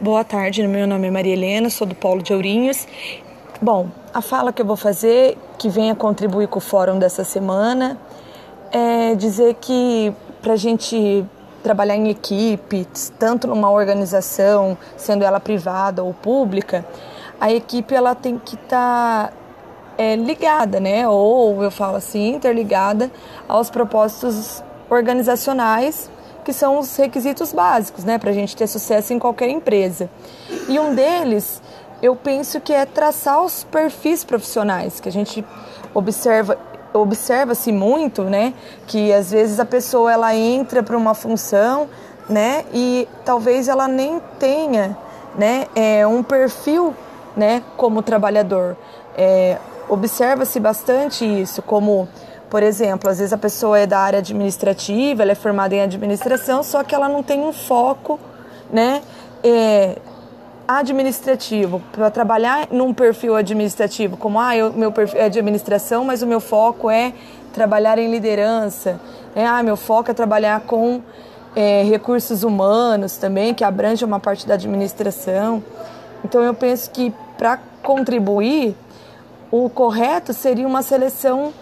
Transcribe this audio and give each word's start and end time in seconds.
Boa 0.00 0.24
tarde, 0.24 0.66
meu 0.66 0.88
nome 0.88 1.06
é 1.06 1.10
Maria 1.10 1.32
Helena, 1.32 1.70
sou 1.70 1.86
do 1.86 1.94
Polo 1.94 2.20
de 2.20 2.34
Ourinhos. 2.34 2.84
Bom, 3.62 3.88
a 4.12 4.20
fala 4.20 4.52
que 4.52 4.60
eu 4.60 4.66
vou 4.66 4.76
fazer, 4.76 5.38
que 5.56 5.68
venha 5.68 5.94
contribuir 5.94 6.48
com 6.48 6.58
o 6.58 6.60
fórum 6.60 6.98
dessa 6.98 7.22
semana, 7.22 7.96
é 8.72 9.14
dizer 9.14 9.54
que 9.54 10.12
para 10.42 10.54
a 10.54 10.56
gente 10.56 11.24
trabalhar 11.62 11.94
em 11.94 12.08
equipe, 12.10 12.88
tanto 13.20 13.46
numa 13.46 13.70
organização, 13.70 14.76
sendo 14.96 15.22
ela 15.22 15.38
privada 15.38 16.02
ou 16.02 16.12
pública, 16.12 16.84
a 17.40 17.52
equipe 17.52 17.94
ela 17.94 18.16
tem 18.16 18.36
que 18.36 18.56
estar 18.56 19.28
tá, 19.28 19.32
é, 19.96 20.16
ligada, 20.16 20.80
né? 20.80 21.08
Ou 21.08 21.62
eu 21.62 21.70
falo 21.70 21.96
assim, 21.96 22.34
interligada 22.34 23.12
aos 23.46 23.70
propósitos 23.70 24.60
organizacionais 24.90 26.10
que 26.44 26.52
são 26.52 26.78
os 26.78 26.94
requisitos 26.96 27.52
básicos, 27.52 28.04
né, 28.04 28.18
para 28.18 28.30
a 28.30 28.34
gente 28.34 28.54
ter 28.54 28.66
sucesso 28.66 29.12
em 29.12 29.18
qualquer 29.18 29.48
empresa. 29.48 30.08
E 30.68 30.78
um 30.78 30.94
deles, 30.94 31.60
eu 32.02 32.14
penso 32.14 32.60
que 32.60 32.72
é 32.72 32.84
traçar 32.84 33.42
os 33.42 33.64
perfis 33.64 34.22
profissionais, 34.22 35.00
que 35.00 35.08
a 35.08 35.12
gente 35.12 35.44
observa 35.92 36.58
observa-se 36.92 37.72
muito, 37.72 38.22
né, 38.22 38.54
que 38.86 39.12
às 39.12 39.32
vezes 39.32 39.58
a 39.58 39.64
pessoa 39.64 40.12
ela 40.12 40.32
entra 40.32 40.80
para 40.80 40.96
uma 40.96 41.12
função, 41.12 41.88
né, 42.28 42.64
e 42.72 43.08
talvez 43.24 43.66
ela 43.66 43.88
nem 43.88 44.20
tenha, 44.38 44.96
né, 45.36 45.66
é, 45.74 46.06
um 46.06 46.22
perfil, 46.22 46.94
né, 47.36 47.64
como 47.76 48.00
trabalhador. 48.00 48.76
É, 49.18 49.58
observa-se 49.88 50.60
bastante 50.60 51.24
isso, 51.24 51.62
como 51.62 52.08
por 52.50 52.62
exemplo, 52.62 53.10
às 53.10 53.18
vezes 53.18 53.32
a 53.32 53.38
pessoa 53.38 53.78
é 53.78 53.86
da 53.86 53.98
área 53.98 54.18
administrativa, 54.18 55.22
ela 55.22 55.32
é 55.32 55.34
formada 55.34 55.74
em 55.74 55.80
administração, 55.80 56.62
só 56.62 56.82
que 56.84 56.94
ela 56.94 57.08
não 57.08 57.22
tem 57.22 57.40
um 57.40 57.52
foco, 57.52 58.18
né? 58.70 59.02
É, 59.42 59.96
administrativo, 60.66 61.82
para 61.92 62.10
trabalhar 62.10 62.68
num 62.70 62.94
perfil 62.94 63.36
administrativo, 63.36 64.16
como 64.16 64.40
ah, 64.40 64.56
eu, 64.56 64.72
meu 64.72 64.90
perfil 64.90 65.20
é 65.20 65.28
de 65.28 65.38
administração, 65.38 66.04
mas 66.04 66.22
o 66.22 66.26
meu 66.26 66.40
foco 66.40 66.90
é 66.90 67.12
trabalhar 67.52 67.98
em 67.98 68.10
liderança, 68.10 68.98
né? 69.34 69.46
ah, 69.46 69.62
meu 69.62 69.76
foco 69.76 70.10
é 70.10 70.14
trabalhar 70.14 70.60
com 70.60 71.02
é, 71.54 71.82
recursos 71.82 72.42
humanos 72.42 73.16
também, 73.16 73.54
que 73.54 73.62
abrange 73.62 74.04
uma 74.04 74.18
parte 74.18 74.46
da 74.46 74.54
administração. 74.54 75.62
Então 76.24 76.42
eu 76.42 76.54
penso 76.54 76.90
que 76.90 77.12
para 77.36 77.58
contribuir, 77.82 78.74
o 79.50 79.68
correto 79.68 80.32
seria 80.32 80.66
uma 80.66 80.82
seleção 80.82 81.52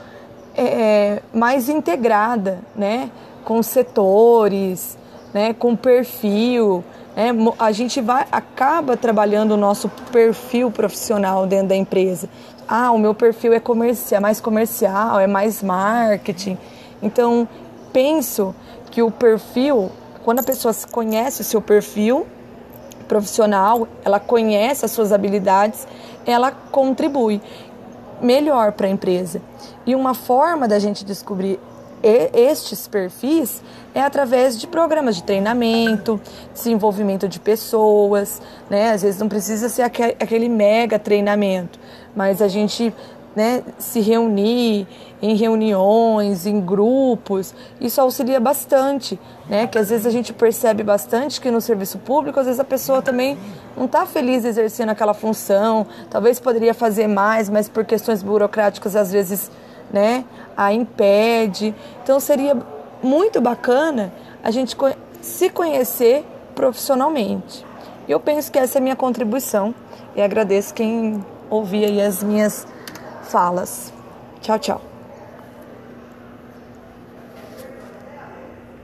é, 0.57 0.65
é, 0.65 1.23
mais 1.33 1.69
integrada, 1.69 2.61
né? 2.77 3.11
com 3.45 3.63
setores, 3.63 4.97
né? 5.33 5.55
com 5.55 5.75
perfil. 5.75 6.85
Né? 7.17 7.31
A 7.59 7.73
gente 7.73 8.01
vai, 8.01 8.27
acaba 8.31 8.97
trabalhando 8.97 9.53
o 9.53 9.57
nosso 9.57 9.89
perfil 10.11 10.71
profissional 10.71 11.47
dentro 11.47 11.69
da 11.69 11.77
empresa. 11.77 12.29
Ah, 12.69 12.91
o 12.93 12.99
meu 12.99 13.15
perfil 13.15 13.53
é 13.53 13.61
comercial, 13.61 14.21
mais 14.21 14.41
comercial, 14.41 15.19
é 15.19 15.27
mais 15.27 15.63
marketing. 15.63 16.57
Então, 17.03 17.49
penso 17.93 18.55
que 18.91 19.03
o 19.03 19.11
perfil, 19.11 19.91
quando 20.25 20.39
a 20.39 20.43
pessoa 20.43 20.75
conhece 20.91 21.41
o 21.41 21.45
seu 21.45 21.61
perfil 21.61 22.27
profissional, 23.09 23.89
ela 24.05 24.21
conhece 24.21 24.85
as 24.85 24.91
suas 24.91 25.13
habilidades, 25.13 25.87
ela 26.25 26.51
contribui 26.51 27.43
melhor 28.23 28.73
para 28.73 28.87
a 28.87 28.91
empresa. 28.91 29.43
E 29.85 29.95
uma 29.95 30.15
forma 30.15 30.69
da 30.69 30.79
gente 30.79 31.05
descobrir 31.05 31.59
estes 32.03 32.89
perfis 32.89 33.63
é 33.95 34.01
através 34.01 34.59
de 34.59 34.67
programas 34.67 35.15
de 35.15 35.23
treinamento, 35.23 36.21
desenvolvimento 36.53 37.29
de 37.29 37.39
pessoas, 37.39 38.43
né? 38.69 38.91
Às 38.91 39.03
vezes 39.03 39.21
não 39.21 39.29
precisa 39.29 39.69
ser 39.69 39.83
aquele 39.83 40.49
mega 40.49 40.99
treinamento, 40.99 41.79
mas 42.15 42.43
a 42.43 42.49
gente 42.49 42.93
né, 43.35 43.63
se 43.79 44.01
reunir 44.01 44.87
em 45.23 45.37
reuniões, 45.37 46.47
em 46.47 46.61
grupos, 46.61 47.55
isso 47.81 48.01
auxilia 48.01 48.41
bastante, 48.41 49.19
né? 49.49 49.69
Que 49.69 49.79
às 49.79 49.89
vezes 49.89 50.05
a 50.05 50.11
gente 50.11 50.33
percebe 50.33 50.83
bastante 50.83 51.41
que 51.41 51.51
no 51.51 51.61
serviço 51.61 51.99
público, 51.99 52.41
às 52.41 52.47
vezes 52.47 52.61
a 52.61 52.65
pessoa 52.65 53.01
também 53.01 53.39
não 53.77 53.87
está 53.87 54.05
feliz 54.05 54.45
exercendo 54.45 54.91
aquela 54.91 55.15
função, 55.15 55.87
talvez 56.11 56.41
poderia 56.41 56.75
fazer 56.75 57.07
mais, 57.07 57.49
mas 57.49 57.69
por 57.69 57.85
questões 57.85 58.23
burocráticas 58.23 58.97
às 58.97 59.13
vezes, 59.13 59.51
né, 59.93 60.25
a 60.57 60.73
impede. 60.73 61.73
Então 62.03 62.19
seria 62.19 62.57
muito 63.01 63.41
bacana 63.41 64.13
a 64.43 64.51
gente 64.51 64.77
se 65.21 65.49
conhecer 65.51 66.25
profissionalmente. 66.55 67.65
Eu 68.09 68.19
penso 68.19 68.51
que 68.51 68.59
essa 68.59 68.79
é 68.79 68.81
a 68.81 68.83
minha 68.83 68.97
contribuição 68.97 69.73
e 70.17 70.21
agradeço 70.21 70.75
quem 70.75 71.25
ouvia 71.49 71.87
aí 71.87 72.01
as 72.01 72.23
minhas 72.25 72.67
falas. 73.23 73.93
Tchau, 74.41 74.59
tchau. 74.59 74.92